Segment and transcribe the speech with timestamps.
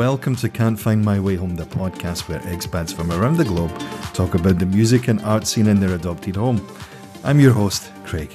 [0.00, 3.70] welcome to Can't Find My Way Home, the podcast where expats from around the globe
[4.14, 6.66] talk about the music and art scene in their adopted home.
[7.22, 8.32] I'm your host, Craig.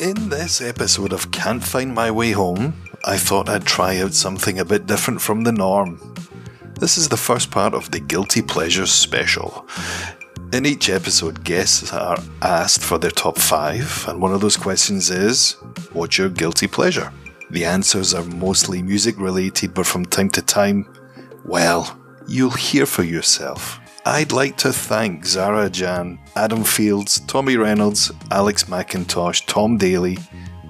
[0.00, 4.58] In this episode of Can't Find My Way Home, I thought I'd try out something
[4.58, 6.00] a bit different from the norm.
[6.80, 9.68] This is the first part of the Guilty Pleasures special.
[10.52, 15.10] In each episode, guests are asked for their top five, and one of those questions
[15.10, 15.56] is
[15.92, 17.12] What's your guilty pleasure?
[17.50, 20.88] The answers are mostly music related, but from time to time,
[21.44, 23.80] well, you'll hear for yourself.
[24.04, 30.16] I'd like to thank Zara Jan, Adam Fields, Tommy Reynolds, Alex McIntosh, Tom Daly,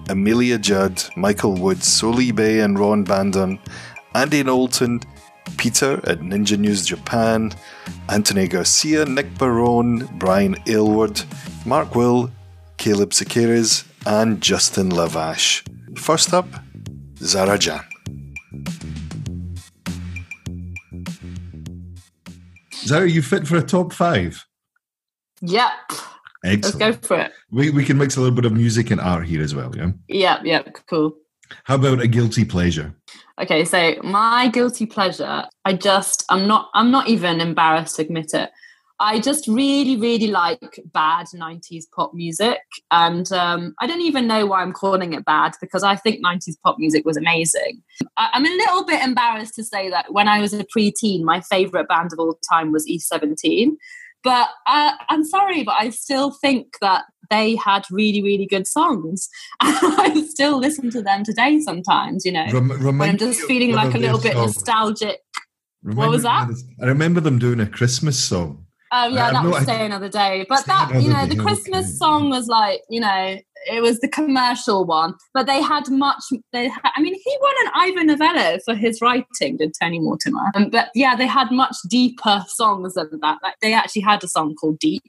[0.08, 3.58] Amelia Judd, Michael Woods, Soli Bay and Ron Bandon,
[4.14, 5.00] Andy Knowlton,
[5.56, 7.52] Peter at Ninja News Japan,
[8.08, 11.22] Anthony Garcia, Nick Barone, Brian Aylward,
[11.64, 12.30] Mark Will,
[12.76, 15.62] Caleb Sekeres, and Justin Lavash.
[15.98, 16.46] First up,
[17.18, 17.80] Zara Jan.
[22.74, 24.46] Zara, you fit for a top five?
[25.40, 25.70] Yep.
[26.44, 26.80] Excellent.
[26.80, 27.32] Let's go for it.
[27.50, 29.90] We, we can mix a little bit of music and art here as well, yeah?
[30.08, 31.16] Yep, yep, cool.
[31.64, 32.94] How about a guilty pleasure?
[33.40, 38.34] Okay, so my guilty pleasure, I just I'm not I'm not even embarrassed to admit
[38.34, 38.50] it.
[38.98, 42.60] I just really, really like bad 90s pop music.
[42.90, 46.56] And um, I don't even know why I'm calling it bad because I think 90s
[46.64, 47.82] pop music was amazing.
[48.16, 51.42] I, am a little bit embarrassed to say that when I was a preteen, my
[51.42, 53.72] favorite band of all time was E17.
[54.26, 59.28] But uh, I'm sorry, but I still think that they had really, really good songs.
[59.60, 63.94] I still listen to them today sometimes, you know, Rem- when I'm just feeling like
[63.94, 64.56] a little bit songs.
[64.56, 65.20] nostalgic.
[65.84, 66.48] Remember what was that?
[66.82, 68.66] I remember them doing a Christmas song.
[68.92, 70.44] Oh yeah, that was Stay Another Day.
[70.48, 74.84] But that, you know, the Christmas song was like, you know, it was the commercial
[74.84, 75.14] one.
[75.34, 76.22] But they had much.
[76.52, 80.50] They, had, I mean, he won an Ivor Novello for his writing, did Tony Mortimer.
[80.54, 83.38] Um, but yeah, they had much deeper songs than that.
[83.42, 85.02] Like they actually had a song called Deep.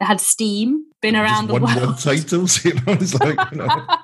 [0.00, 1.88] They had Steam, been around Just the one, world.
[1.88, 3.38] One titles, you know, it's like.
[3.52, 3.86] You know.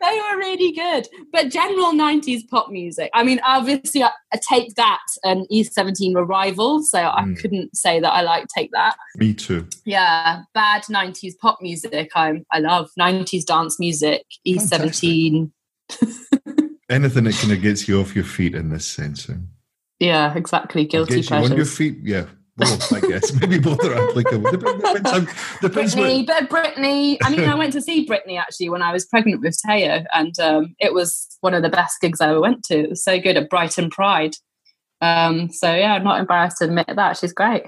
[0.00, 1.08] they were really good.
[1.32, 3.10] But general 90s pop music.
[3.14, 7.12] I mean, obviously, I, I Take That and E17 were rivals, so mm.
[7.14, 8.96] I couldn't say that I like Take That.
[9.16, 9.66] Me too.
[9.84, 12.10] Yeah, bad 90s pop music.
[12.14, 15.50] I I love 90s dance music, E17.
[16.90, 19.30] Anything that kind of gets you off your feet in this sense.
[20.00, 20.86] Yeah, exactly.
[20.86, 21.50] Guilty pleasures.
[21.50, 23.32] on your feet, yeah, both, I guess.
[23.40, 24.50] Maybe both are applicable.
[24.50, 27.18] Depends, depends Britney, but Britney.
[27.22, 30.38] I mean, I went to see Britney actually when I was pregnant with Teo, and
[30.40, 32.78] um, it was one of the best gigs I ever went to.
[32.78, 34.34] It was so good at Brighton Pride.
[35.00, 37.64] Um, so yeah, I'm not embarrassed to admit that she's great.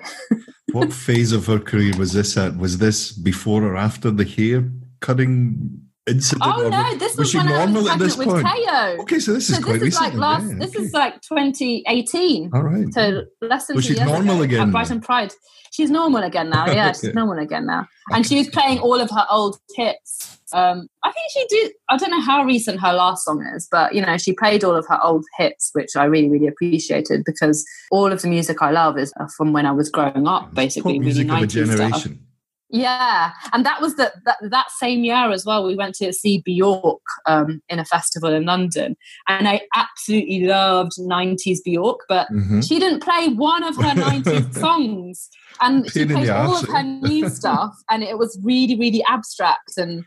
[0.72, 2.56] what phase of her career was this at?
[2.56, 4.70] Was this before or after the hair
[5.00, 6.42] cutting incident?
[6.44, 8.46] Oh no, this was, was when I was pregnant with point?
[8.46, 9.02] Teo.
[9.02, 10.06] Okay, so this is so quite this recent.
[10.06, 12.50] Is like last, yeah, this is like 2018.
[12.54, 12.92] All right.
[12.92, 14.70] So less than two she's normal ago, again.
[14.70, 15.32] Brighton Pride.
[15.72, 16.66] She's normal again now.
[16.66, 16.98] Yeah, okay.
[17.00, 17.86] she's normal again now.
[18.10, 20.38] And she was playing all of her old hits.
[20.52, 21.72] Um, I think she did.
[21.88, 24.76] I don't know how recent her last song is, but you know, she played all
[24.76, 28.70] of her old hits, which I really, really appreciated because all of the music I
[28.70, 30.94] love is from when I was growing up, basically.
[30.94, 31.88] Pop music of a generation.
[31.88, 32.18] Stuff.
[32.72, 35.62] Yeah, and that was the, that that same year as well.
[35.62, 38.96] We went to see Bjork um, in a festival in London,
[39.28, 42.62] and I absolutely loved '90s Bjork, but mm-hmm.
[42.62, 45.28] she didn't play one of her '90s songs,
[45.60, 50.06] and she played all of her new stuff, and it was really, really abstract, and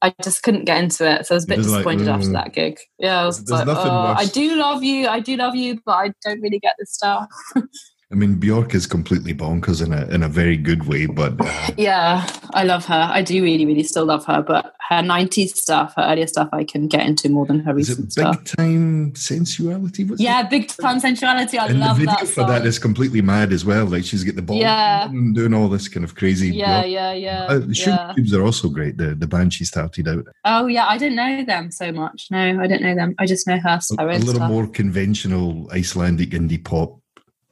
[0.00, 1.26] I just couldn't get into it.
[1.26, 2.78] So I was a bit disappointed like, after that gig.
[3.00, 6.12] Yeah, I was like, oh, I do love you, I do love you, but I
[6.24, 7.28] don't really get this stuff.
[8.12, 11.70] I mean, Bjork is completely bonkers in a in a very good way, but uh,
[11.76, 12.24] yeah,
[12.54, 13.08] I love her.
[13.12, 14.42] I do really, really still love her.
[14.42, 18.12] But her '90s stuff, her earlier stuff, I can get into more than her recent
[18.12, 18.36] stuff.
[18.36, 20.04] Big time sensuality.
[20.04, 20.50] What's yeah, it?
[20.50, 21.58] big time sensuality.
[21.58, 22.28] I and love the video that.
[22.28, 23.86] For that is completely mad as well.
[23.86, 26.54] Like she's got the ball, yeah, and doing all this kind of crazy.
[26.54, 26.92] Yeah, Bjork.
[26.92, 27.46] yeah, yeah.
[27.48, 28.12] Uh, the yeah.
[28.14, 28.98] Cubes are also great.
[28.98, 30.26] The the band she started out.
[30.44, 32.28] Oh yeah, I didn't know them so much.
[32.30, 33.16] No, I didn't know them.
[33.18, 33.80] I just know her.
[33.98, 34.48] A, a little stuff.
[34.48, 37.00] more conventional Icelandic indie pop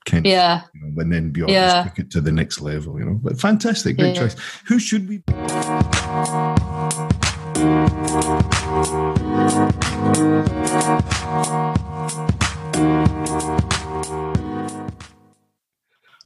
[0.04, 1.84] Kent, yeah, you know, and then beyond yeah.
[1.84, 2.98] took it to the next level.
[2.98, 4.22] You know, but fantastic, great yeah.
[4.22, 4.36] choice.
[4.66, 5.22] Who should we?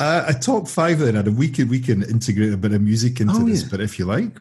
[0.00, 3.20] Uh, a top five then, and we can we can integrate a bit of music
[3.20, 3.68] into oh, this, yeah.
[3.70, 4.40] but if you like,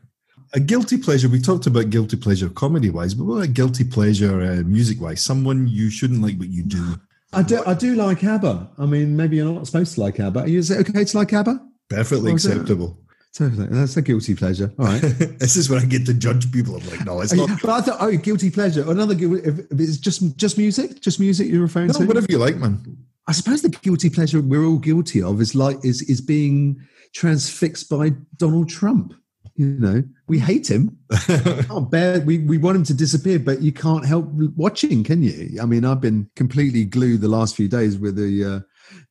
[0.54, 1.30] a guilty pleasure.
[1.30, 5.24] We talked about guilty pleasure comedy wise, but what a guilty pleasure uh, music wise?
[5.24, 7.00] Someone you shouldn't like, but you do.
[7.34, 7.62] I do.
[7.66, 8.72] I do like ABBA.
[8.78, 10.46] I mean, maybe you're not supposed to like ABBA.
[10.46, 11.60] Is it okay to like ABBA?
[11.90, 13.00] Perfectly oh, acceptable.
[13.34, 13.68] Totally.
[13.68, 14.74] That's a guilty pleasure.
[14.80, 15.00] All right.
[15.40, 16.78] this is where I get to judge people.
[16.78, 17.50] I'm like, no, it's not.
[17.62, 18.90] But I thought, oh, guilty pleasure.
[18.90, 19.48] Another guilty.
[19.48, 22.06] If, if it's just just music, just music you're referring No, to.
[22.06, 22.98] whatever you like, man.
[23.28, 26.82] I suppose the guilty pleasure we're all guilty of is like is is being
[27.14, 29.14] transfixed by Donald Trump.
[29.58, 30.96] You know, we hate him.
[31.28, 35.58] Can't bear, we we want him to disappear, but you can't help watching, can you?
[35.60, 38.60] I mean, I've been completely glued the last few days with the uh,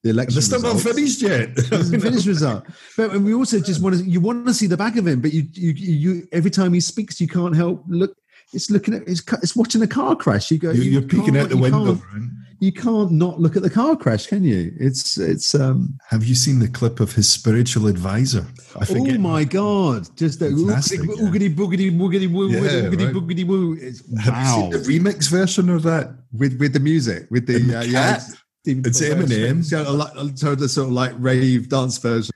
[0.04, 0.34] the election.
[0.34, 1.58] They're still not finished yet.
[2.00, 2.64] Finished result.
[2.96, 5.20] But and we also just want to you want to see the back of him,
[5.20, 8.16] but you you you every time he speaks, you can't help look.
[8.52, 10.52] It's looking at it's it's watching a car crash.
[10.52, 10.70] You go.
[10.70, 12.00] You- You're peeking out the window.
[12.58, 14.72] You can't not look at the car crash, can you?
[14.78, 15.98] It's it's um.
[16.08, 18.46] Have you seen the clip of his spiritual advisor?
[18.80, 20.08] I Oh my god!
[20.16, 23.76] Just that oogity boogity woogity woo oogity boogity woo.
[24.26, 26.16] Wow you seen the remix version of that?
[26.38, 28.20] with with the music with the, the uh, yeah.
[28.68, 29.64] It's Eminem.
[29.64, 32.32] So the sort of like rave dance version.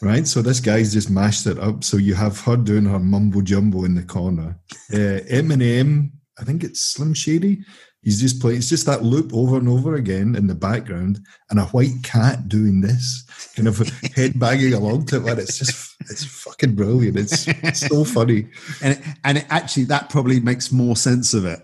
[0.00, 1.84] Right, so this guy's just mashed it up.
[1.84, 4.58] So you have her doing her mumbo jumbo in the corner.
[4.92, 7.64] Uh, Eminem, I think it's Slim Shady.
[8.02, 8.58] He's just playing.
[8.58, 11.20] It's just that loop over and over again in the background,
[11.50, 13.78] and a white cat doing this, kind of
[14.16, 15.30] head banging along to it.
[15.30, 17.16] And it's just, it's fucking brilliant.
[17.16, 18.48] It's, it's so funny.
[18.82, 21.60] and and it actually that probably makes more sense of it.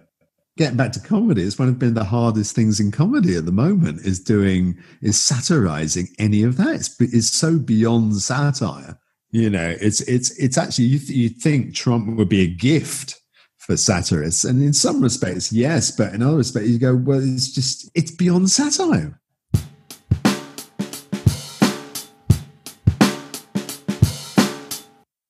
[0.57, 3.53] Getting back to comedy, it's one of been the hardest things in comedy at the
[3.53, 6.75] moment is doing is satirizing any of that.
[6.77, 8.97] It's it's so beyond satire.
[9.31, 13.21] You know, it's it's it's actually you th- you think Trump would be a gift
[13.69, 17.53] for satirists, and in some respects, yes, but in other respects, you go, well, it's
[17.53, 19.21] just it's beyond satire.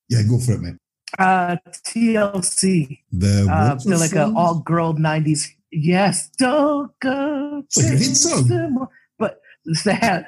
[0.08, 0.76] Yeah, go for it, mate.
[1.18, 3.00] Uh, TLC.
[3.10, 4.36] The Uh, they're like a song?
[4.36, 5.48] all girl '90s.
[5.72, 7.62] Yes, don't go.
[7.66, 8.88] It's a great song.
[9.18, 9.40] But
[9.84, 10.26] they had,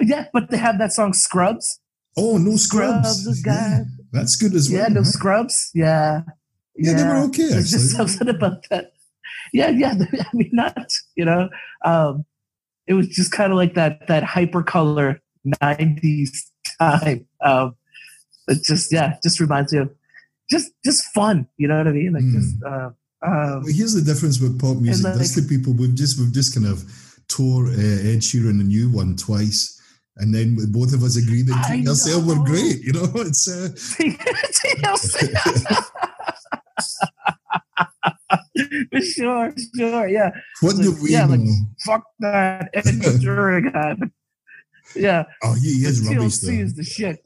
[0.00, 1.80] yeah, but they have that song "Scrubs."
[2.16, 3.42] Oh, no Scrubs, scrubs.
[3.44, 4.82] Yeah, that's good as well.
[4.82, 5.10] Yeah, no huh?
[5.10, 5.70] scrubs.
[5.74, 6.22] Yeah,
[6.82, 8.08] Yeah, they were okay, There's just actually.
[8.08, 8.92] something about that.
[9.52, 9.94] Yeah, yeah.
[10.12, 11.48] I mean, not you know.
[11.84, 12.24] Um,
[12.86, 15.18] it was just kind of like that that hypercolor
[15.62, 16.30] '90s
[16.80, 17.26] time.
[17.42, 17.76] Um,
[18.48, 19.90] it just yeah, just reminds me of
[20.50, 21.46] just just fun.
[21.58, 22.12] You know what I mean?
[22.12, 22.32] Like Mm.
[22.40, 22.62] just.
[22.64, 22.90] Uh,
[23.22, 25.04] um, Well, here's the difference with pop music.
[25.04, 26.82] like- That's the people we've just we've just kind of
[27.28, 29.78] tore uh, Ed Sheeran a new one twice,
[30.16, 32.80] and then both of us agreed that TLC were great.
[32.82, 33.68] You know, it's uh,
[39.02, 40.30] sure, sure, yeah.
[40.60, 41.40] what do we yeah, like,
[41.84, 43.96] Fuck that Ed Sheeran guy.
[44.96, 46.64] Yeah, oh, he is rubbish TLC though.
[46.64, 47.20] is the shit.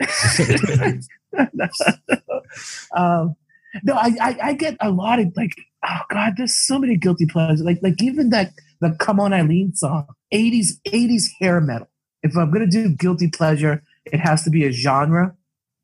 [2.96, 3.36] um,
[3.82, 5.54] no, I, I I get a lot of like,
[5.86, 7.62] oh god, there's so many guilty pleasures.
[7.62, 11.88] Like like even that the Come On Eileen song, 80s 80s hair metal.
[12.22, 15.34] If I'm gonna do guilty pleasure, it has to be a genre.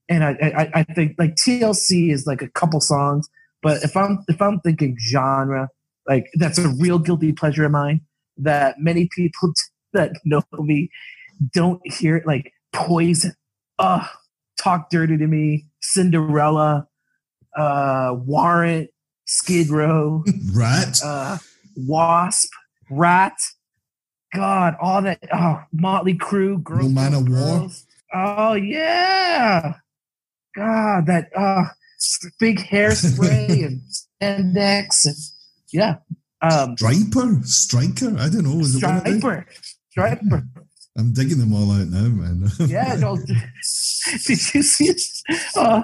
[0.09, 3.29] And I, I I think like TLC is like a couple songs,
[3.63, 5.69] but if I'm if I'm thinking genre,
[6.09, 8.01] like that's a real guilty pleasure of mine
[8.39, 9.53] that many people
[9.93, 10.91] that know me
[11.53, 13.33] don't hear it like poison.
[13.79, 14.07] Uh
[14.59, 16.87] talk dirty to me cinderella
[17.57, 18.91] uh warrant
[19.25, 20.25] skid row
[20.55, 21.01] Rat.
[21.05, 21.39] uh
[21.77, 22.51] wasp
[22.91, 23.39] rat.
[24.35, 27.69] God all that oh Mötley Crüe girls No Man of War.
[28.15, 29.75] Oh yeah.
[30.55, 31.65] God that uh
[32.39, 35.17] big hairspray and spandex and
[35.73, 35.97] yeah
[36.43, 38.17] um Stryper, striker.
[38.19, 38.61] I don't know.
[38.61, 39.21] Is it one of them?
[39.21, 39.45] Stryper
[39.97, 40.49] Stryper
[40.99, 42.51] I'm digging them all out now, man.
[42.69, 43.17] Yeah, no.
[43.17, 44.91] Did you see
[45.57, 45.83] uh,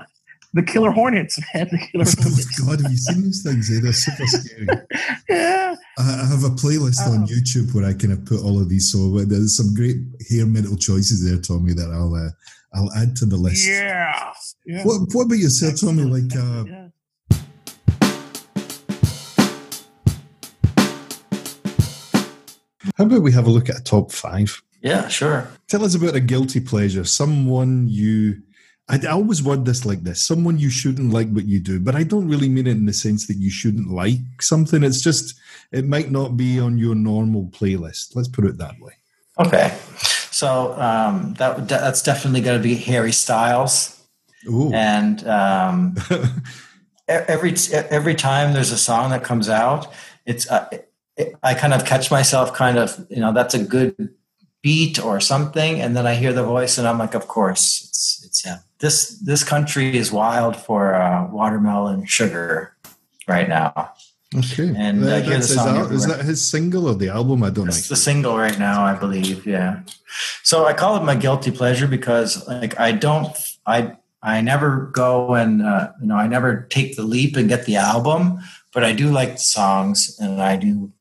[0.53, 1.69] the Killer Hornets, man?
[1.71, 2.61] The Killer Hornets.
[2.61, 3.71] oh my god, have you seen these things?
[3.71, 3.81] Eh?
[3.83, 4.67] They're super scary.
[5.29, 5.66] Yeah.
[5.99, 7.26] I I have a playlist on Oh.
[7.26, 8.91] YouTube where I kind of put all of these.
[8.93, 9.97] So there's some great
[10.31, 12.31] hair metal choices there, Tommy, that I'll uh,
[12.75, 13.67] I'll add to the list.
[13.67, 14.33] Yeah.
[14.67, 14.85] yeah.
[14.85, 16.05] What, what about yourself, Tommy?
[16.05, 16.88] Like, uh, Yeah.
[22.97, 24.62] how about we have a look at a top five?
[24.83, 25.49] Yeah, sure.
[25.69, 27.05] Tell us about a guilty pleasure.
[27.05, 28.43] Someone you.
[28.88, 31.95] I, I always word this like this: someone you shouldn't like what you do, but
[31.95, 34.83] I don't really mean it in the sense that you shouldn't like something.
[34.83, 35.38] It's just
[35.73, 38.14] it might not be on your normal playlist.
[38.14, 38.93] Let's put it that way.
[39.38, 39.76] Okay.
[40.31, 44.00] So um, that that's definitely going to be Harry Styles,
[44.49, 44.73] Ooh.
[44.73, 45.97] and um,
[47.09, 49.93] every every time there's a song that comes out,
[50.26, 50.69] it's uh,
[51.16, 54.14] it, I kind of catch myself kind of you know that's a good
[54.62, 58.16] beat or something, and then I hear the voice, and I'm like, of course, it's
[58.37, 58.59] it's him.
[58.78, 62.76] This this country is wild for uh, watermelon sugar
[63.28, 63.93] right now.
[64.37, 64.69] okay.
[64.76, 67.43] And, uh, That- that's his al- is that his single or the album?
[67.43, 67.69] I don't know.
[67.71, 69.47] It's the single right now, I believe.
[69.47, 69.81] Yeah.
[70.43, 73.33] So I call it my guilty pleasure because, like, I don't,
[73.66, 77.64] I, I never go and uh, you know I never take the leap and get
[77.66, 78.40] the album,
[78.75, 80.93] but I do like the songs and I do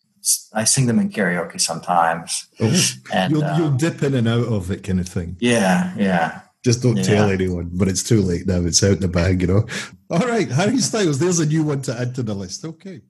[0.54, 2.48] I sing them in karaoke sometimes.
[2.60, 2.74] Oh,
[3.14, 5.38] And you'll, uh, you'll dip in and out of it, kind of thing.
[5.40, 6.42] yeah, yeah.
[6.66, 8.66] Just don't tell anyone, but it's too late now.
[8.66, 9.68] It's out in the bag, you know.
[10.10, 12.66] All right, Harry Styles, there's a new one to add to the list.
[12.66, 13.02] Okay.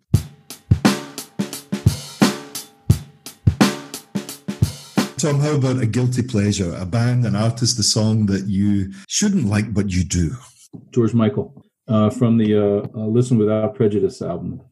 [5.17, 6.75] Tom, how about a guilty pleasure?
[6.75, 10.35] A band, an artist, a song that you shouldn't like, but you do?
[10.91, 14.63] George Michael uh, from the uh, uh, Listen Without Prejudice album.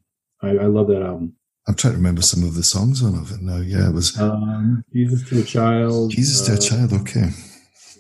[0.42, 1.38] I, I love that album.
[1.70, 3.60] I'm trying to remember some of the songs on of it now.
[3.60, 6.12] Yeah, it was Um, Jesus to a Child.
[6.12, 6.92] Jesus to uh, a Child.
[7.02, 7.30] Okay.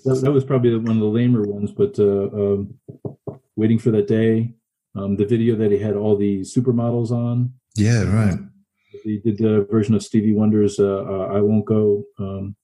[0.06, 2.74] That, that was probably one of the lamer ones, but uh, um,
[3.56, 4.54] Waiting for That Day.
[4.96, 7.54] Um, the video that he had all the supermodels on.
[7.76, 8.38] Yeah, right.
[9.04, 12.56] He did the version of Stevie Wonder's uh, uh, "I Won't Go," um,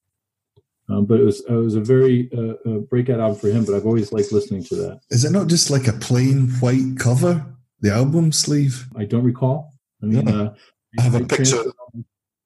[0.90, 3.66] um, but it was it was a very uh, uh, breakout album for him.
[3.66, 5.00] But I've always liked listening to that.
[5.10, 7.44] Is it not just like a plain white cover,
[7.82, 8.88] the album sleeve?
[8.96, 9.74] I don't recall.
[10.04, 10.36] I mean, Yeah.
[10.36, 10.54] uh,
[11.00, 11.64] I have a I picture.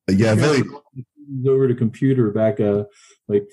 [0.10, 0.64] Yeah, very.
[1.48, 2.84] Over to computer back uh,
[3.28, 3.46] like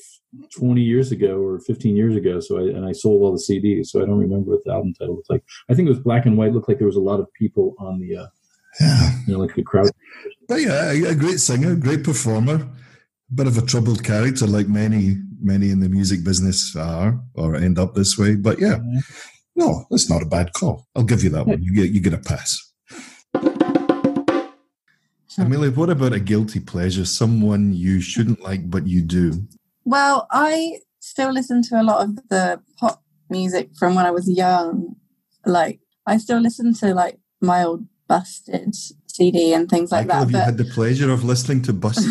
[0.59, 2.41] 20 years ago or 15 years ago.
[2.41, 3.87] So I and I sold all the CDs.
[3.87, 5.43] So I don't remember what the album title looked like.
[5.71, 6.53] I think it was black and white.
[6.53, 8.27] Looked like there was a lot of people on the uh,
[8.81, 9.11] Yeah.
[9.27, 9.91] you know like the crowd.
[10.49, 12.69] But yeah, a, a great singer, great performer,
[13.35, 17.79] bit of a troubled character, like many, many in the music business are or end
[17.79, 18.35] up this way.
[18.37, 18.79] But yeah,
[19.57, 20.87] no, that's not a bad call.
[20.97, 21.63] I'll give you that one.
[21.63, 22.70] You get you get a pass.
[25.41, 27.05] Amelia, what about a guilty pleasure?
[27.05, 29.47] Someone you shouldn't like, but you do.
[29.85, 34.29] Well, I still listen to a lot of the pop music from when I was
[34.31, 34.97] young.
[35.47, 38.75] Like, I still listen to like my old Busted
[39.07, 42.05] CD and things like Michael, have you had the pleasure of listening to Bus?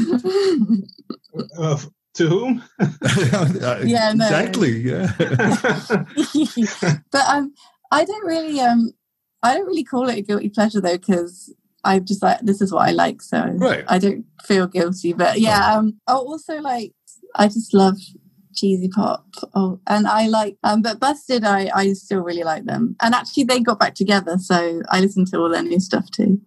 [1.34, 1.78] But Uh,
[2.14, 2.64] to whom?
[3.86, 4.26] Yeah, no.
[4.26, 4.80] exactly.
[4.80, 5.12] Yeah.
[7.12, 7.54] but um,
[7.92, 8.94] I don't really um,
[9.44, 12.72] I don't really call it a guilty pleasure though because I'm just like this is
[12.72, 13.84] what I like, so Right.
[13.88, 15.14] I don't feel guilty.
[15.14, 16.94] But yeah, um, oh, also like
[17.36, 17.98] I just love
[18.56, 19.26] cheesy pop.
[19.56, 22.96] Oh, and I like um, but Busted, I I still really like them.
[23.02, 26.40] And actually, they got back together, so I listen to all their new stuff too.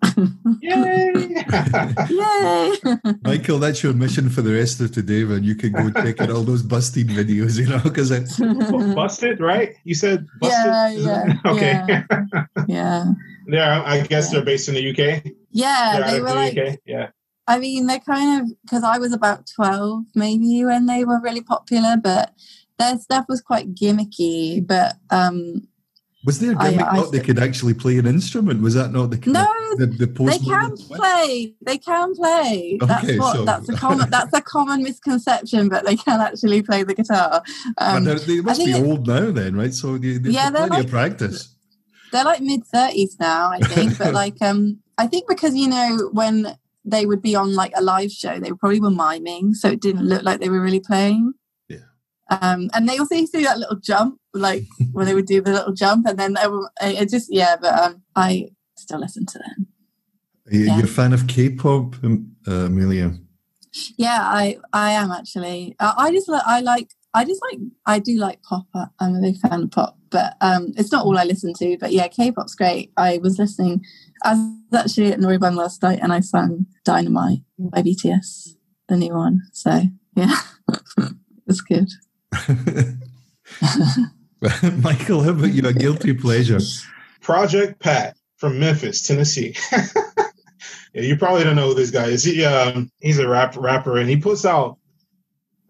[0.60, 1.12] Yay!
[2.10, 2.72] Yay!
[3.24, 5.44] Michael, that's your mission for the rest of today, man.
[5.44, 8.38] You can go check out all those busted videos, you know, because it's
[8.94, 9.74] busted, right?
[9.84, 10.58] You said busted.
[10.64, 11.84] Yeah, yeah, okay.
[11.88, 12.44] yeah.
[12.68, 13.04] yeah,
[13.48, 14.38] Yeah, I guess Yeah.
[14.38, 15.24] they're based in the UK.
[15.50, 15.98] yeah.
[16.00, 16.78] They're They were the like UK.
[16.86, 17.08] Yeah.
[17.46, 21.42] I mean, they're kind of because I was about twelve, maybe when they were really
[21.42, 22.32] popular, but
[22.78, 24.64] their stuff was quite gimmicky.
[24.66, 25.66] But um,
[26.24, 28.62] was there a I- gimmick I not they could actually play an instrument?
[28.62, 29.44] Was that not the no,
[29.76, 31.54] the, the they can play.
[31.66, 32.78] They can play.
[32.80, 33.36] That's Okay, what.
[33.36, 34.08] so- That's a common.
[34.08, 37.42] That's a common misconception, but they can actually play the guitar.
[37.78, 39.74] Um, they must I be old now, then, right?
[39.74, 41.56] So they, they've Yeah, they're like- of practice.
[42.12, 43.98] they're like mid thirties now, I think.
[43.98, 47.82] but like, um, I think because you know when they would be on like a
[47.82, 51.32] live show, they probably were miming, so it didn't look like they were really playing.
[51.68, 51.78] Yeah.
[52.30, 55.40] Um, and they also used to do that little jump, like when they would do
[55.40, 57.56] the little jump, and then they were, it just yeah.
[57.60, 59.66] But um, I still listen to them.
[60.46, 60.78] Are you, Yeah.
[60.78, 63.12] you a fan of K-pop, um, uh, Amelia?
[63.96, 65.76] Yeah, I I am actually.
[65.78, 68.66] Uh, I just like I like I just like I do like pop.
[68.74, 71.76] uh, I'm a big fan of pop, but um, it's not all I listen to.
[71.78, 72.90] But yeah, K-pop's great.
[72.96, 73.82] I was listening.
[74.24, 78.54] I was actually at noraebang last night, and I sang "Dynamite" by BTS,
[78.88, 79.42] the new one.
[79.52, 79.82] So
[80.16, 80.34] yeah,
[81.46, 81.88] it's good.
[84.82, 85.66] Michael, how about you?
[85.66, 86.60] A guilty pleasure?
[87.20, 89.54] Project Pat from Memphis, Tennessee.
[89.72, 92.24] yeah, you probably don't know who this guy is.
[92.24, 94.78] He um, he's a rap rapper, and he puts out,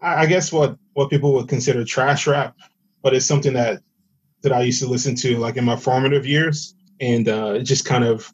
[0.01, 2.55] I, I guess what what people would consider trash rap,
[3.01, 3.81] but it's something that
[4.41, 7.85] that I used to listen to like in my formative years, and uh, it just
[7.85, 8.31] kind of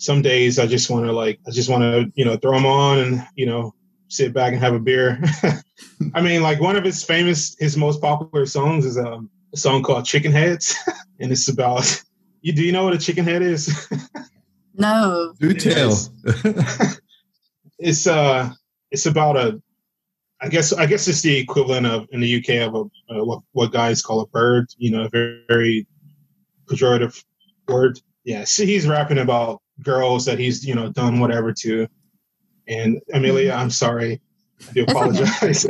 [0.00, 2.66] some days I just want to like I just want to you know throw them
[2.66, 3.74] on and you know
[4.08, 5.22] sit back and have a beer.
[6.14, 9.82] I mean, like one of his famous, his most popular songs is um, a song
[9.82, 10.74] called Chicken Heads,
[11.20, 12.02] and it's about
[12.40, 12.52] you.
[12.54, 13.88] Do you know what a chicken head is?
[14.74, 15.94] No, Do tell.
[17.78, 18.50] it's uh,
[18.90, 19.62] it's about a.
[20.40, 23.42] I guess I guess it's the equivalent of in the UK of a uh, what
[23.52, 24.68] what guys call a bird.
[24.78, 25.86] You know, a very, very
[26.64, 27.22] pejorative
[27.68, 28.00] word.
[28.24, 31.86] Yeah, see, he's rapping about girls that he's you know done whatever to.
[32.68, 34.20] And Amelia, I'm sorry,
[34.68, 35.66] I do apologize.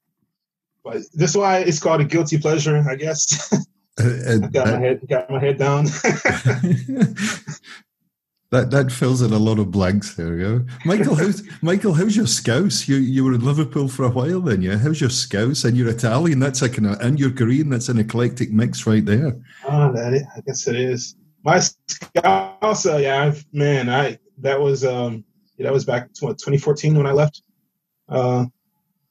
[0.84, 3.52] but this is why it's called a guilty pleasure, I guess.
[4.00, 5.86] Uh, uh, got my head got my head down.
[8.54, 10.60] That that fills in a lot of blanks there, yeah.
[10.84, 12.86] Michael, how's Michael, how's your scouse?
[12.86, 14.78] You you were in Liverpool for a while then, yeah.
[14.78, 15.64] How's your scouse?
[15.64, 19.36] And you're Italian, that's like an and you're Korean, that's an eclectic mix right there.
[19.66, 21.16] Oh, that is, I guess it is.
[21.44, 25.24] My scouse, uh, yeah, I've, man, I that was um
[25.58, 27.42] yeah, that was back to what 2014 when I left.
[28.08, 28.46] Uh,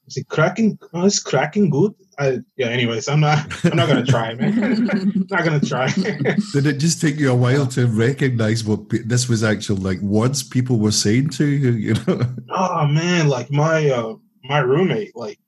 [0.08, 0.78] is it cracking?
[0.94, 1.94] Oh, it's cracking good.
[2.20, 2.68] I, yeah.
[2.68, 3.66] Anyways, I'm not.
[3.66, 5.26] I'm not gonna try, man.
[5.30, 5.88] not gonna try.
[6.54, 10.00] Did it just take you a while to recognize what pe- this was actual like
[10.00, 11.72] words people were saying to you?
[11.72, 12.22] You know.
[12.50, 15.40] oh man, like my uh my roommate, like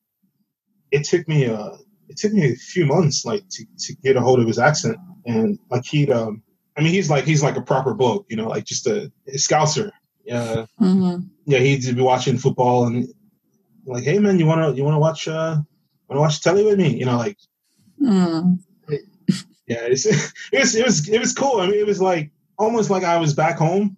[0.91, 1.77] it took me uh
[2.09, 4.97] it took me a few months like to to get a hold of his accent
[5.25, 6.41] and like he'd um
[6.77, 9.37] I mean he's like he's like a proper bloke, you know, like just a, a
[9.37, 9.91] scouser.
[10.25, 13.07] Yeah, hmm yeah, he'd be watching football and
[13.85, 15.57] like, hey man, you wanna you wanna watch uh
[16.07, 16.97] wanna watch telly with me?
[16.97, 17.37] You know, like
[18.01, 18.59] Mm.
[19.67, 20.05] yeah, it's,
[20.51, 21.61] it was it was it was cool.
[21.61, 23.95] I mean, it was like almost like I was back home,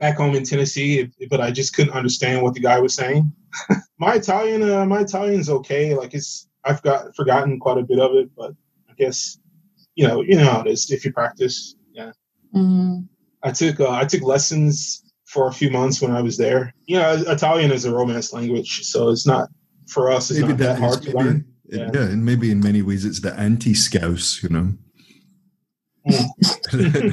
[0.00, 3.32] back home in Tennessee, but I just couldn't understand what the guy was saying.
[3.98, 5.94] my Italian, uh, my Italian's okay.
[5.94, 8.52] Like it's I've got forgotten quite a bit of it, but
[8.90, 9.38] I guess
[9.98, 11.74] you know you know how it is if you practice.
[11.92, 12.12] Yeah,
[12.54, 13.08] Mm.
[13.42, 16.72] I took uh, I took lessons for a few months when I was there.
[16.86, 19.48] You know, Italian is a Romance language, so it's not
[19.88, 20.30] for us.
[20.30, 21.44] It's maybe not that that hard is to maybe, learn.
[21.68, 21.90] yeah.
[21.92, 22.02] Yeah.
[22.12, 24.72] and maybe in many ways it's the anti-scouse, you know.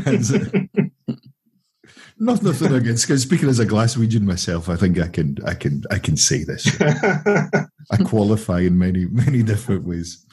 [0.05, 0.33] That's.
[2.17, 5.83] Not nothing against because speaking as a Glaswegian myself, I think I can I can
[5.91, 6.63] I can say this.
[7.91, 10.25] I qualify in many many different ways.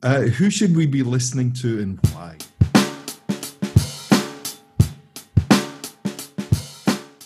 [0.00, 2.36] Uh, who should we be listening to and why?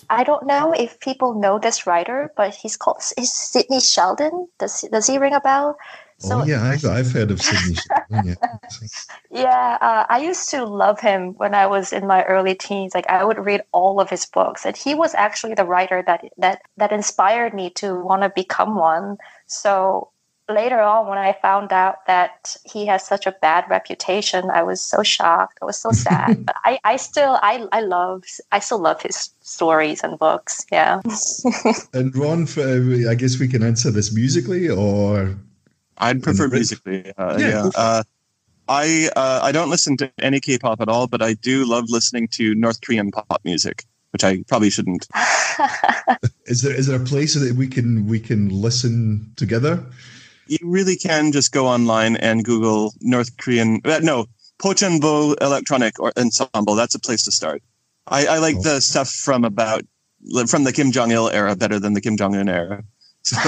[0.09, 4.49] I don't know if people know this writer, but he's called is Sidney Sheldon.
[4.59, 5.77] Does does he ring a bell?
[6.31, 7.75] oh yeah, I've, I've heard of Sidney.
[7.75, 8.35] Sheldon, yeah.
[9.31, 12.95] Yeah, uh, I used to love him when I was in my early teens.
[12.95, 16.25] Like I would read all of his books, and he was actually the writer that
[16.39, 19.17] that that inspired me to want to become one.
[19.47, 20.12] So
[20.49, 24.81] later on, when I found out that he has such a bad reputation, I was
[24.81, 25.59] so shocked.
[25.63, 26.47] I was so sad.
[26.47, 30.65] but I, I still, I, I love, I still love his stories and books.
[30.71, 31.01] Yeah.
[31.95, 32.63] And Ron, for,
[33.09, 35.37] I guess we can answer this musically, or
[35.99, 36.53] I'd prefer Rick?
[36.55, 37.13] musically.
[37.17, 37.71] Uh, Yeah, yeah.
[37.75, 38.03] Uh,
[38.69, 42.29] I uh, I don't listen to any K-pop at all, but I do love listening
[42.29, 45.09] to North Korean pop music, which I probably shouldn't.
[46.47, 49.85] is there is there a place that we can we can listen together?
[50.53, 53.81] You really can just go online and Google North Korean.
[53.87, 54.27] Uh, no,
[54.63, 56.75] Pochonbo Electronic or Ensemble.
[56.75, 57.63] That's a place to start.
[58.07, 59.83] I, I like the stuff from about
[60.47, 62.85] from the Kim Jong Il era better than the Kim Jong Un era.
[63.25, 63.39] So,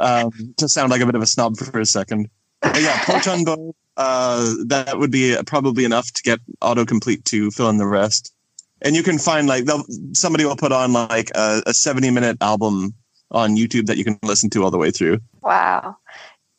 [0.00, 2.28] um, to sound like a bit of a snob for a second.
[2.60, 3.72] But yeah, Pochonbo.
[3.96, 8.34] Uh, that would be probably enough to get autocomplete to fill in the rest.
[8.82, 12.36] And you can find like they'll, somebody will put on like a, a seventy minute
[12.40, 12.94] album
[13.30, 15.20] on YouTube that you can listen to all the way through.
[15.40, 15.96] Wow.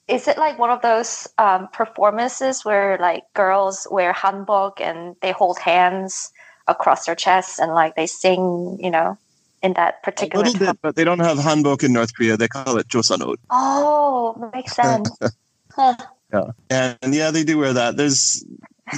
[0.08, 5.32] Is it like one of those um, performances where like girls wear hanbok and they
[5.32, 6.32] hold hands
[6.67, 9.17] across their chests and like they sing, you know,
[9.62, 12.38] in that A particular little bit, but they don't have hanbok in North Korea.
[12.38, 13.38] They call it josanot.
[13.50, 15.10] Oh, makes sense.
[15.72, 15.96] Huh.
[16.34, 17.98] Yeah, and yeah, they do wear that.
[17.98, 18.46] There's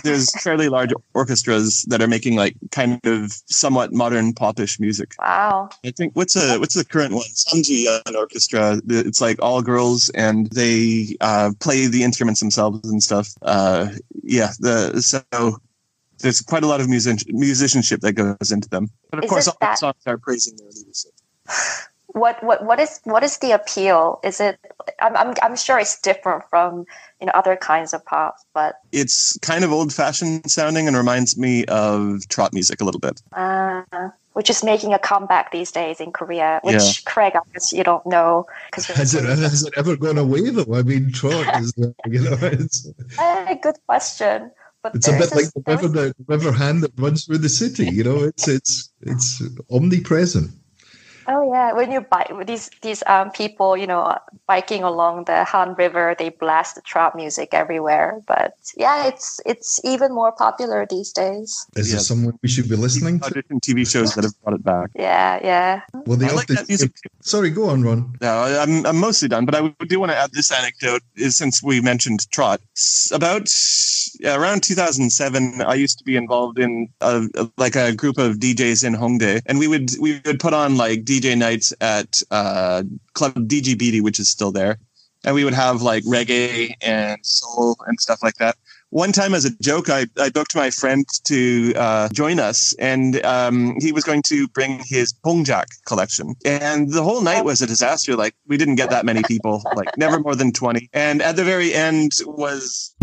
[0.04, 5.14] there's fairly large orchestras that are making like kind of somewhat modern popish music.
[5.20, 5.70] Wow.
[5.86, 7.26] I think what's a what's the current one?
[7.34, 8.82] Samji an orchestra.
[8.88, 13.30] It's like all girls and they uh, play the instruments themselves and stuff.
[13.42, 13.90] Uh,
[14.24, 15.60] yeah, the so
[16.20, 18.90] there's quite a lot of music musicianship that goes into them.
[19.10, 21.12] But of Is course, all the songs are praising their leadership.
[22.14, 24.20] What what what is what is the appeal?
[24.24, 24.60] Is it?
[25.00, 26.86] I'm I'm I'm sure it's different from
[27.20, 31.38] you know other kinds of pop, but It's kind of old fashioned sounding and reminds
[31.38, 33.22] me of trot music a little bit.
[33.34, 33.84] uh,
[34.34, 36.60] which is making a comeback these days in Korea.
[36.64, 36.92] Which Yeah.
[37.06, 40.74] Craig, I guess you don't know because Has it has it ever gone away though?
[40.74, 42.88] I mean, trot is uh, you know it's
[43.20, 44.52] Eh, good question.
[44.82, 47.86] But it's a bit like the river the river hand that runs through the city.
[47.86, 50.52] You know, it's it's it's omnipresent.
[51.30, 55.76] Oh yeah, when you bike these these um people, you know, biking along the Han
[55.78, 58.20] River, they blast the trot music everywhere.
[58.26, 61.68] But yeah, it's it's even more popular these days.
[61.76, 63.26] Is there someone we should be listening to?
[63.28, 64.90] Audition TV shows that have brought it back.
[64.96, 65.82] Yeah, yeah.
[66.08, 67.10] Well, they I like that music too.
[67.22, 68.16] Sorry, go on, Ron.
[68.22, 71.38] No, I- I'm, I'm mostly done, but I do want to add this anecdote is
[71.38, 72.60] since we mentioned trot.
[73.14, 73.52] About
[74.20, 78.38] yeah, around 2007, I used to be involved in a, a- like a group of
[78.38, 82.84] DJs in Hongdae, and we would we would put on like DJ nights at uh,
[83.14, 84.78] Club DGBD, which is still there,
[85.24, 88.56] and we would have like reggae and soul and stuff like that.
[88.90, 93.24] one time as a joke, I, I booked my friend to uh, join us, and
[93.26, 96.36] um, he was going to bring his Pongjak collection.
[96.46, 98.16] And the whole night was a disaster.
[98.16, 100.90] Like, we didn't get that many people, like, never more than 20.
[100.94, 102.96] And at the very end was.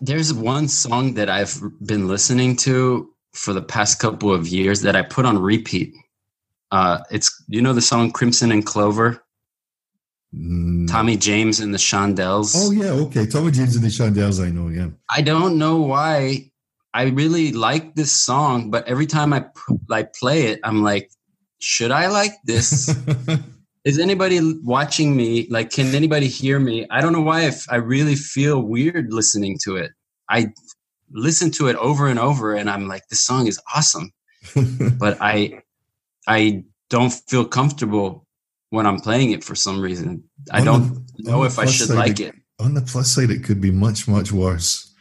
[0.00, 4.96] There's one song that I've been listening to for the past couple of years that
[4.96, 5.94] I put on repeat.
[6.70, 9.22] Uh, it's you know the song Crimson and Clover.
[10.86, 12.54] Tommy James and the Shondells.
[12.56, 13.26] Oh yeah, okay.
[13.26, 14.68] Tommy James and the Shondells, I know.
[14.68, 14.90] Yeah.
[15.08, 16.52] I don't know why.
[16.94, 19.46] I really like this song, but every time I
[19.88, 21.10] like play it, I'm like,
[21.58, 22.94] should I like this?
[23.84, 25.46] Is anybody watching me?
[25.50, 26.86] Like, can anybody hear me?
[26.90, 27.42] I don't know why.
[27.44, 29.92] If I really feel weird listening to it,
[30.28, 30.48] I
[31.10, 34.12] listen to it over and over, and I'm like, this song is awesome,
[34.98, 35.62] but I,
[36.26, 38.26] I don't feel comfortable
[38.68, 40.24] when I'm playing it for some reason.
[40.52, 42.34] I On don't the- know if I should like it.
[42.60, 44.94] On the plus side, it could be much, much worse.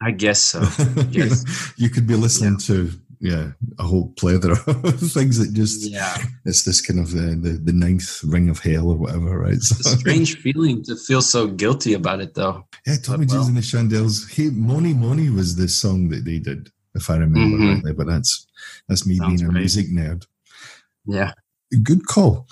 [0.00, 0.60] I guess so.
[1.10, 1.28] know,
[1.76, 6.16] you could be listening to yeah a whole plethora of things that just Yeah.
[6.46, 9.52] it's this kind of the, the the ninth ring of hell or whatever, right?
[9.54, 12.64] It's a strange feeling to feel so guilty about it, though.
[12.86, 14.30] Yeah, Tommy James and the Shondells.
[14.34, 17.74] Hey, Mony Mony was the song that they did, if I remember Mhm.
[17.74, 17.92] rightly.
[17.92, 18.46] But that's
[18.88, 19.60] that's me Sounds being a right.
[19.60, 20.26] music nerd.
[21.06, 21.32] Yeah.
[21.82, 22.46] Good call.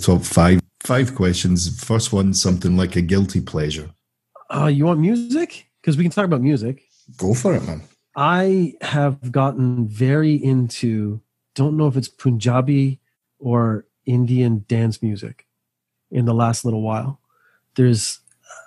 [0.00, 1.68] Top five five questions.
[1.84, 3.90] First one, something like a guilty pleasure.
[4.52, 5.66] Uh, you want music?
[5.80, 6.82] Because we can talk about music.
[7.16, 7.82] Go for it, man.
[8.16, 11.20] I have gotten very into,
[11.54, 13.00] don't know if it's Punjabi
[13.38, 15.46] or Indian dance music
[16.10, 17.20] in the last little while.
[17.76, 18.18] There's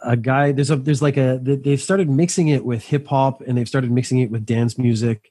[0.03, 3.41] a guy, there's a, there's like a, they- they've started mixing it with hip hop
[3.41, 5.29] and they've started mixing it with dance music.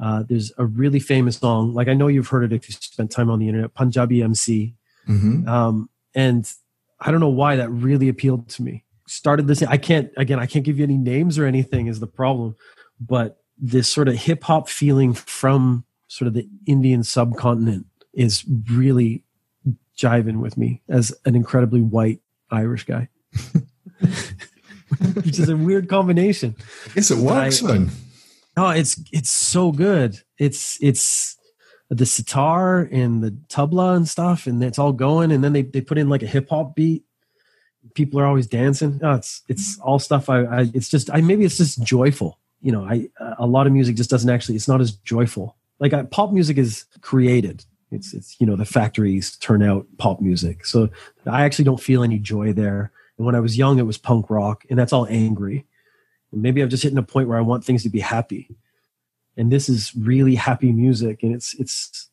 [0.00, 3.10] Uh, there's a really famous song, like I know you've heard it if you spent
[3.10, 4.74] time on the internet, Punjabi MC.
[5.08, 5.48] Mm-hmm.
[5.48, 6.50] Um, and
[7.00, 8.84] I don't know why that really appealed to me.
[9.06, 9.62] Started this.
[9.62, 10.38] I can't again.
[10.38, 12.56] I can't give you any names or anything is the problem,
[13.00, 19.24] but this sort of hip hop feeling from sort of the Indian subcontinent is really
[19.98, 23.08] jiving with me as an incredibly white Irish guy,
[25.22, 26.56] which is a weird combination.
[26.94, 27.90] Yes, it works, I- man.
[28.56, 30.20] No, it's it's so good.
[30.38, 31.36] It's it's
[31.90, 35.32] the sitar and the tabla and stuff, and it's all going.
[35.32, 37.02] And then they, they put in like a hip hop beat.
[37.94, 39.00] People are always dancing.
[39.02, 40.28] Oh, it's it's all stuff.
[40.28, 42.38] I, I it's just I maybe it's just joyful.
[42.62, 44.56] You know, I a lot of music just doesn't actually.
[44.56, 45.56] It's not as joyful.
[45.78, 47.64] Like I, pop music is created.
[47.90, 50.64] It's it's you know the factories turn out pop music.
[50.64, 50.88] So
[51.26, 52.90] I actually don't feel any joy there.
[53.16, 55.66] And when I was young, it was punk rock, and that's all angry.
[56.34, 58.56] And maybe I've just hitting a point where I want things to be happy.
[59.36, 61.22] And this is really happy music.
[61.22, 62.08] And it's, it's,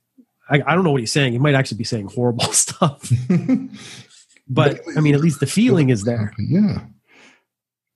[0.50, 1.34] I, I don't know what he's saying.
[1.34, 3.12] He might actually be saying horrible stuff.
[4.54, 6.34] but I mean, at least the feeling is there.
[6.38, 6.86] Yeah.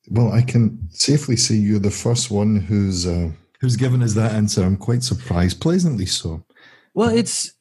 [0.10, 4.34] Well, I can safely say you're the first one who's uh, who's given us that
[4.34, 4.63] answer.
[4.63, 6.44] I'm quite surprised, pleasantly so.
[6.94, 7.54] Well, it's,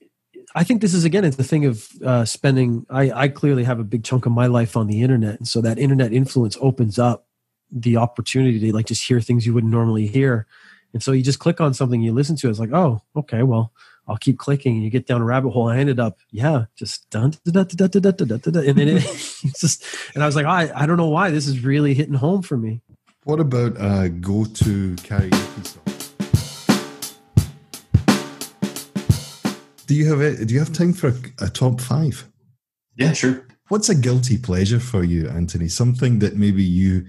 [0.55, 2.87] I think this is again, it's the thing of uh, spending.
[2.89, 5.39] I, I clearly have a big chunk of my life on the internet.
[5.39, 7.27] And so that internet influence opens up
[7.73, 10.47] the opportunity to like just hear things you wouldn't normally hear.
[10.93, 12.49] And so you just click on something you listen to.
[12.49, 13.73] It's like, oh, okay, well,
[14.07, 15.69] I'll keep clicking and you get down a rabbit hole.
[15.69, 19.03] And I ended up, yeah, just and then it
[19.59, 22.43] just, and I was like, I, I don't know why this is really hitting home
[22.43, 22.83] for me.
[23.25, 25.85] What about uh, go to karaoke song?
[29.87, 32.31] Do you have a, Do you have time for a, a top five?
[32.97, 33.47] Yeah, sure.
[33.69, 35.69] What's a guilty pleasure for you, Anthony?
[35.69, 37.07] Something that maybe you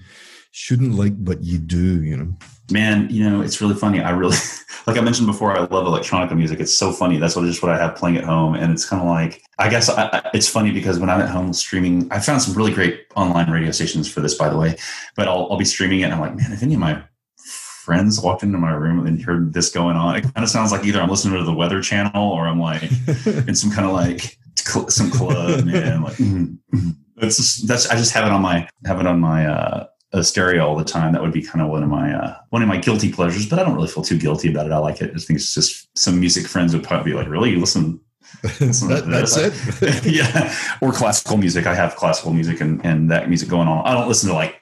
[0.56, 2.02] shouldn't like, but you do.
[2.02, 2.34] You know.
[2.72, 4.00] Man, you know, it's really funny.
[4.00, 4.38] I really,
[4.88, 6.62] like I mentioned before, I love electronica music.
[6.62, 7.18] It's so funny.
[7.18, 9.70] That's what just what I have playing at home, and it's kind of like I
[9.70, 12.74] guess I, I, it's funny because when I'm at home streaming, I found some really
[12.74, 14.78] great online radio stations for this, by the way.
[15.16, 17.04] But I'll, I'll be streaming it, and I'm like, man, if any of my
[17.38, 20.86] friends walked into my room and heard this going on, it kind of sounds like
[20.86, 22.84] either I'm listening to the Weather Channel or I'm like
[23.26, 26.02] in some kind of like cl- some club, man.
[26.02, 26.96] Like, mm, mm.
[27.20, 30.66] just that's I just have it on my have it on my uh, uh, stereo
[30.66, 31.12] all the time.
[31.14, 33.60] That would be kind of one of my uh, one of my guilty pleasures, but
[33.60, 34.72] I don't really feel too guilty about it.
[34.72, 35.12] I like it.
[35.14, 38.00] I think it's just some music friends would probably be like, "Really, you listen?"
[38.60, 40.06] listen to That- that's it.
[40.06, 41.68] yeah, or classical music.
[41.68, 43.86] I have classical music and and that music going on.
[43.86, 44.62] I don't listen to like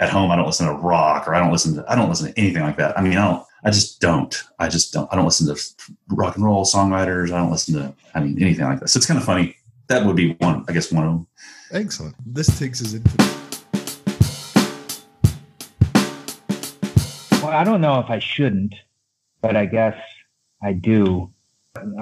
[0.00, 0.30] at home.
[0.30, 2.62] I don't listen to rock or I don't listen to I don't listen to anything
[2.62, 2.98] like that.
[2.98, 3.44] I mean, I don't.
[3.64, 4.42] I just don't.
[4.58, 5.12] I just don't.
[5.12, 5.60] I don't listen to
[6.08, 7.32] rock and roll songwriters.
[7.32, 7.94] I don't listen to.
[8.14, 8.88] I mean, anything like that.
[8.88, 9.56] So it's kind of funny.
[9.88, 10.64] That would be one.
[10.68, 11.26] I guess one of them.
[11.72, 12.14] Excellent.
[12.24, 13.45] This takes us into.
[17.46, 18.74] Well, I don't know if I shouldn't,
[19.40, 19.96] but I guess
[20.60, 21.30] I do.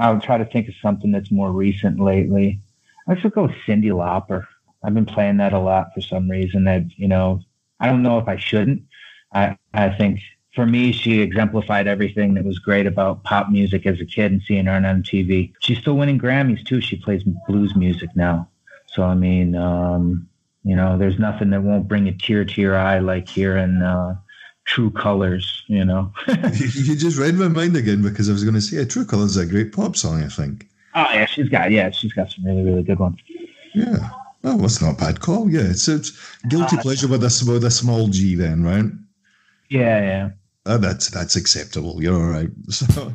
[0.01, 2.63] I'll try to think of something that's more recent lately.
[3.07, 4.47] I should go with Cyndi Lauper.
[4.83, 6.65] I've been playing that a lot for some reason.
[6.65, 7.43] That you know,
[7.79, 8.85] I don't know if I shouldn't.
[9.35, 10.21] I I think
[10.55, 14.41] for me, she exemplified everything that was great about pop music as a kid and
[14.41, 15.53] seeing her on MTV.
[15.61, 16.81] She's still winning Grammys too.
[16.81, 18.49] She plays blues music now.
[18.87, 20.27] So I mean, um,
[20.63, 24.17] you know, there's nothing that won't bring a tear to your eye like hearing uh,
[24.65, 25.63] True Colors.
[25.67, 26.13] You know.
[26.27, 29.43] you just read my mind again because I was going to say, True Colors is
[29.43, 30.23] a great pop song.
[30.23, 30.69] I think.
[30.95, 33.19] Oh yeah, she's got yeah, she's got some really really good ones.
[33.75, 34.11] Yeah.
[34.47, 35.51] Oh, that's not a bad call.
[35.51, 36.13] Yeah, it's it's
[36.49, 38.85] guilty Uh, pleasure with a with a small G, then, right?
[39.71, 40.31] Yeah, yeah.
[40.67, 42.03] Oh, that's that's acceptable.
[42.03, 42.51] You're all right.
[42.71, 43.13] So,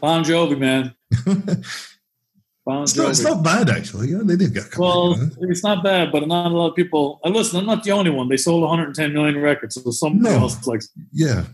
[0.00, 0.94] Bon Jovi, man.
[2.66, 4.08] Bon it's, not, it's not bad actually.
[4.08, 5.10] Yeah, they did get a couple.
[5.12, 7.20] Well, it's not bad, but not a lot of people.
[7.22, 8.28] And listen, I'm not the only one.
[8.28, 10.40] They sold 110 million records, so somebody No.
[10.40, 10.88] else likes.
[11.12, 11.44] Yeah,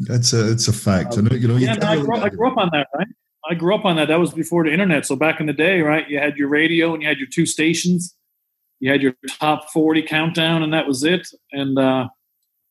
[0.00, 1.16] it's a it's a fact.
[1.16, 3.06] I know, you know, yeah, no, I, grew up, I grew up on that, right?
[3.48, 4.08] I grew up on that.
[4.08, 5.06] That was before the internet.
[5.06, 7.46] So back in the day, right, you had your radio and you had your two
[7.46, 8.16] stations.
[8.80, 11.28] You had your top 40 countdown, and that was it.
[11.52, 12.08] And uh,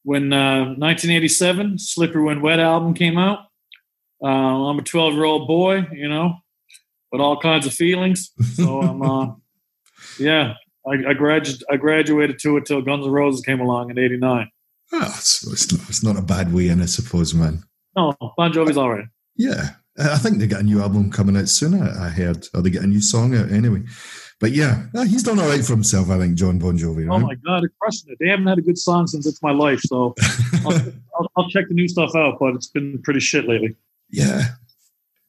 [0.03, 3.39] when uh, 1987, Slippery When Wet album came out,
[4.21, 6.36] uh, I'm a 12 year old boy, you know,
[7.15, 8.32] with all kinds of feelings.
[8.56, 9.28] So I'm, uh,
[10.19, 13.97] yeah, I, I, gradu- I graduated to it till Guns N' Roses came along in
[13.97, 14.51] '89.
[14.91, 17.63] Ah, it's, it's, not, it's not a bad way in, I suppose, man.
[17.95, 19.06] No, Bon Jovi's all right.
[19.38, 21.82] Yeah, I think they got a new album coming out soon.
[21.82, 23.84] I heard, or they get a new song out anyway.
[24.41, 26.10] But yeah, he's done all right for himself.
[26.10, 27.10] I think Jon Bon Jovi.
[27.10, 28.17] Oh my God, they're crushing it.
[28.19, 29.80] They haven't had a good song since It's My Life.
[29.86, 30.13] So
[30.65, 30.82] I'll,
[31.17, 33.78] I'll, I'll check the new stuff out, but it's been pretty shit lately.
[34.10, 34.43] Yeah,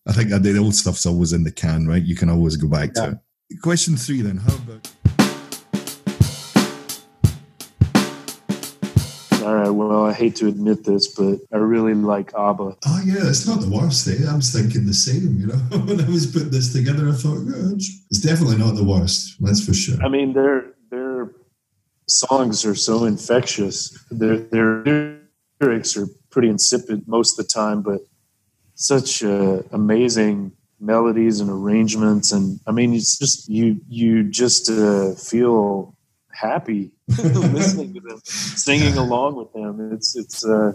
[0.08, 2.02] I think that the old stuff's always in the can, right?
[2.02, 3.18] You can always go back to
[3.50, 3.58] it.
[3.60, 4.36] Question three, then.
[4.36, 4.88] How about
[9.44, 9.70] All right.
[9.70, 12.76] Well, I hate to admit this, but I really like ABBA.
[12.86, 14.06] Oh yeah, it's not the worst.
[14.08, 14.28] Eh?
[14.28, 15.40] I was thinking the same.
[15.40, 15.54] You know,
[15.86, 19.36] when I was putting this together, I thought yeah, it's, it's definitely not the worst.
[19.40, 20.00] That's for sure.
[20.04, 21.32] I mean, their their
[22.08, 23.96] songs are so infectious.
[24.10, 25.18] Their their
[25.60, 28.00] lyrics are pretty insipid most of the time, but
[28.76, 32.30] such uh, amazing melodies and arrangements.
[32.32, 35.94] And I mean, it's just you you just uh, feel
[36.32, 39.92] happy listening to them, singing along with them.
[39.92, 40.72] It's it's uh,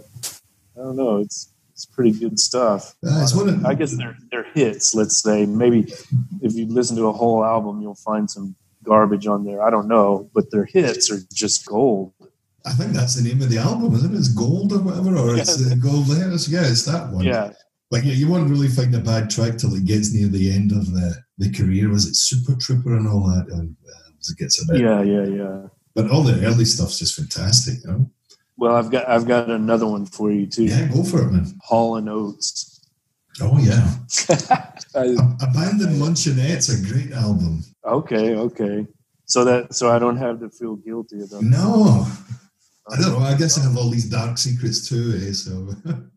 [0.75, 1.19] I don't know.
[1.19, 2.95] It's it's pretty good stuff.
[3.05, 4.93] Uh, of- I guess they're they're hits.
[4.93, 5.93] Let's say maybe
[6.41, 9.61] if you listen to a whole album, you'll find some garbage on there.
[9.61, 12.13] I don't know, but their hits are just gold.
[12.65, 14.17] I think that's the name of the album, isn't it?
[14.17, 16.47] It's Gold or whatever, or it's uh, Gold Letters.
[16.51, 17.23] Yeah, it's that one.
[17.25, 17.53] Yeah.
[17.91, 20.71] Like yeah, you won't really find a bad track till it gets near the end
[20.71, 21.89] of the, the career.
[21.89, 23.47] Was it Super Trooper and all that?
[23.51, 24.82] And uh, it gets a bit.
[24.82, 25.67] Yeah, yeah, yeah.
[25.93, 28.12] But all the early stuff's just fantastic, you know.
[28.58, 30.65] Well, I've got I've got another one for you too.
[30.65, 31.54] Yeah, go for it, man.
[31.62, 32.80] Hall and Oates.
[33.41, 33.95] Oh yeah.
[34.95, 37.63] Abandoned Luncheonette's a great album.
[37.84, 38.88] Okay, okay.
[39.25, 41.41] So that so I don't have to feel guilty about.
[41.41, 42.08] No,
[42.89, 43.25] I don't know.
[43.25, 45.32] I guess I have all these dark secrets too, eh?
[45.32, 45.73] So,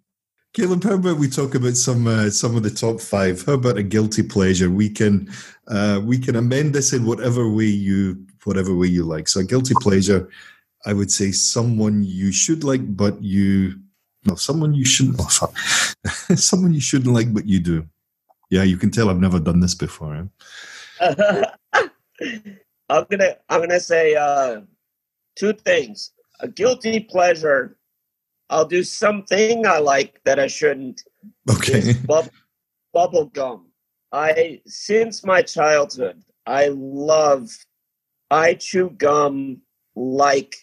[0.55, 3.45] Caleb, how about we talk about some uh, some of the top five?
[3.45, 4.71] How about a guilty pleasure?
[4.71, 5.29] We can
[5.67, 9.27] uh, we can amend this in whatever way you whatever way you like.
[9.27, 10.29] So, a guilty pleasure,
[10.87, 13.81] I would say someone you should like, but you
[14.27, 15.21] no someone you shouldn't.
[16.31, 17.87] Oh, someone you shouldn't like, but you do.
[18.51, 20.31] Yeah, you can tell I've never done this before.
[21.01, 21.45] eh?
[22.89, 24.61] I'm gonna I'm gonna say uh,
[25.35, 26.13] two things.
[26.41, 27.77] A guilty pleasure.
[28.51, 31.03] I'll do something I like that I shouldn't.
[31.51, 31.95] Okay.
[32.07, 32.31] Bub-
[32.93, 33.67] bubble gum.
[34.13, 37.51] I since my childhood, I love.
[38.31, 39.61] I chew gum
[39.95, 40.55] like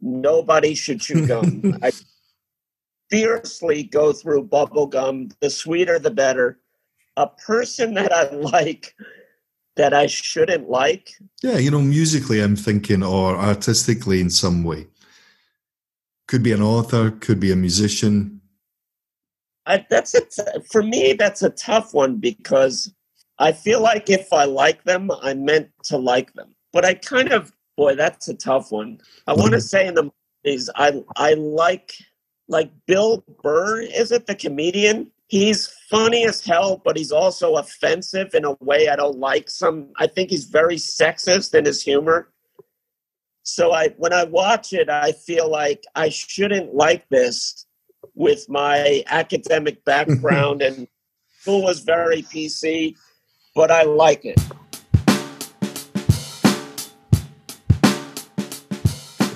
[0.00, 1.78] nobody should chew gum.
[1.82, 1.92] I
[3.10, 5.30] fiercely go through bubble gum.
[5.40, 6.58] The sweeter, the better.
[7.16, 8.94] A person that I like
[9.76, 11.10] that I shouldn't like.
[11.42, 14.86] Yeah, you know, musically, I'm thinking, or artistically in some way.
[16.28, 18.40] Could be an author, could be a musician.
[19.66, 21.14] I, that's a t- for me.
[21.14, 22.92] That's a tough one because
[23.38, 26.54] I feel like if I like them, I meant to like them.
[26.72, 29.00] But I kind of, boy, that's a tough one.
[29.26, 30.10] I want to say in the
[30.44, 31.94] movies, I I like
[32.48, 33.80] like Bill Burr.
[33.80, 35.10] Is it the comedian?
[35.28, 39.50] He's funny as hell, but he's also offensive in a way I don't like.
[39.50, 42.30] Some I think he's very sexist in his humor.
[43.48, 47.66] So I when I watch it, I feel like I shouldn't like this
[48.14, 50.86] with my academic background and
[51.40, 52.94] school was very PC,
[53.54, 54.38] but I like it.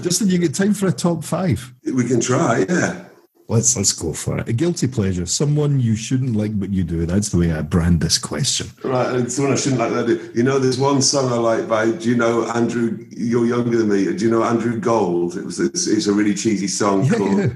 [0.02, 1.72] Justin, you get time for a top five.
[1.82, 3.04] We can try, yeah.
[3.52, 4.48] Let's let's go for it.
[4.48, 7.04] A guilty pleasure, someone you shouldn't like but you do.
[7.06, 8.68] That's the way I brand this question.
[8.82, 10.32] Right, and someone I shouldn't like that.
[10.34, 11.90] You know, there's one song I like by.
[11.90, 12.98] Do you know Andrew?
[13.10, 14.04] You're younger than me.
[14.16, 15.36] Do you know Andrew Gold?
[15.36, 15.60] It was.
[15.60, 17.38] It's, it's a really cheesy song Yeah, called.
[17.38, 17.52] yeah.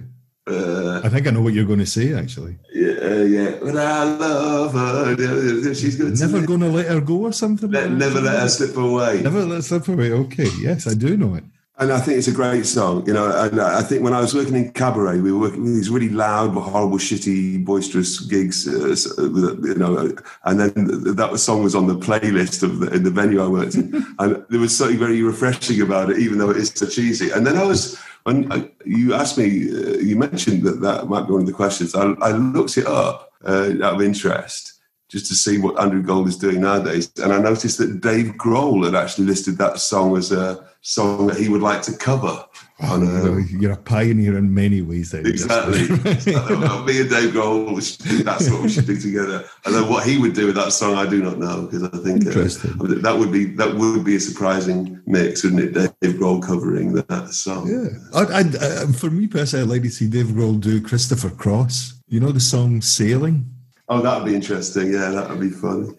[0.48, 2.12] Uh, I think I know what you're going to say.
[2.14, 3.59] Actually, yeah, yeah.
[3.61, 5.74] But I love her.
[5.74, 6.20] She's good.
[6.20, 7.70] never going to let her go or something.
[7.70, 9.22] Let, never let her slip away.
[9.22, 10.12] Never let her slip away.
[10.12, 11.44] Okay, yes, I do know it.
[11.78, 13.30] And I think it's a great song, you know.
[13.30, 16.08] And I think when I was working in cabaret, we were working with these really
[16.08, 19.24] loud, horrible, shitty, boisterous gigs, uh, uh,
[19.62, 20.16] you know.
[20.44, 23.74] And then that song was on the playlist of the, in the venue I worked
[23.74, 27.30] in, and there was something very refreshing about it, even though it is so cheesy.
[27.30, 31.26] And then I was when I, you asked me, uh, you mentioned that that might
[31.26, 31.94] be one of the questions.
[31.94, 34.75] I, I looked it up uh, out of interest
[35.16, 37.11] just to see what Andrew Gold is doing nowadays.
[37.22, 41.38] And I noticed that Dave Grohl had actually listed that song as a song that
[41.38, 42.44] he would like to cover.
[42.81, 45.12] On Well, You're a pioneer in many ways.
[45.12, 45.24] Then.
[45.24, 45.87] exactly.
[45.87, 48.87] So I thought, well, me and Dave Grohl, we should do- that's what we should
[48.87, 49.48] do together.
[49.64, 51.98] And then what he would do with that song, I do not know because I
[52.05, 55.72] think uh, that would be that would be a surprising mix, wouldn't it?
[56.02, 57.62] Dave Grohl covering that song.
[57.68, 57.88] Yeah.
[58.14, 58.40] I, I,
[58.83, 61.94] I, for me personally, I'd like to see Dave Grohl do Christopher Cross.
[62.07, 63.56] You know the song "Sailing."
[63.88, 64.92] Oh, that would be interesting.
[64.92, 65.96] Yeah, that would be fun.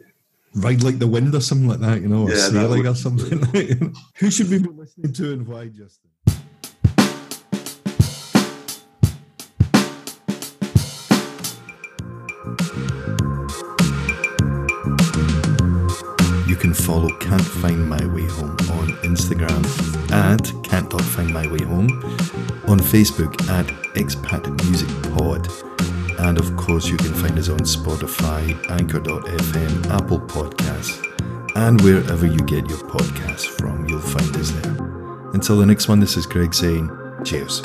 [0.56, 2.88] Ride like the wind or something like that, you know, or Yeah, that sailing would-
[2.92, 3.40] or something.
[3.54, 3.94] you know.
[4.16, 6.10] Who should we be listening to and why, Justin?
[16.48, 19.64] You can follow Can't Find My Way Home on Instagram
[20.12, 21.90] at can't.findmywayhome,
[22.70, 25.48] on Facebook at Expat Music Pod,
[26.20, 31.04] and of course you can find us on Spotify, Anchor.fm, Apple Podcasts,
[31.56, 34.72] and wherever you get your podcasts from, you'll find us there.
[35.34, 36.90] Until the next one, this is Greg saying
[37.24, 37.62] cheers.